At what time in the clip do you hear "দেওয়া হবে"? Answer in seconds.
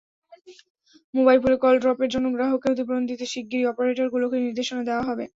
4.89-5.23